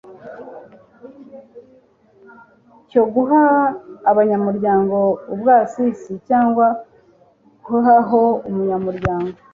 [2.89, 3.43] cyo guha
[4.11, 4.97] abanyamuryango
[5.33, 6.65] ubwasisi, cyangwa
[7.65, 9.37] guhaho umunyamuryango